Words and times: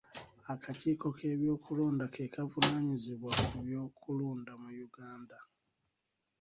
Akakiiko 0.53 1.07
k'ebyokulonda 1.17 2.05
ke 2.13 2.23
kavunaanyizibwa 2.33 3.31
ku 3.47 3.57
by'okulonda 3.65 4.53
mu 4.61 4.69
Uganda. 4.87 5.37